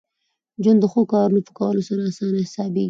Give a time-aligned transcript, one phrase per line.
[0.63, 2.79] ژوند د ښو کارونو په کولو سره اسانه حسابېږي.